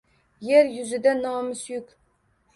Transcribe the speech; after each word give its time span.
Yer 0.47 0.65
yuzida 0.75 1.11
nomi 1.21 1.55
suyuk 1.61 1.87